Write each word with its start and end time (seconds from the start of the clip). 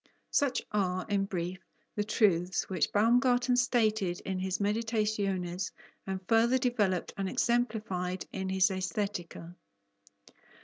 Such 0.31 0.63
are, 0.71 1.05
in 1.09 1.25
brief, 1.25 1.59
the 1.95 2.03
truths 2.03 2.67
which 2.67 2.91
Baumgarten 2.91 3.55
stated 3.55 4.19
in 4.21 4.39
his 4.39 4.57
Meditationes, 4.57 5.69
and 6.07 6.19
further 6.27 6.57
developed 6.57 7.13
and 7.17 7.29
exemplified 7.29 8.25
in 8.33 8.49
his 8.49 8.71
Aesthetica. 8.71 9.53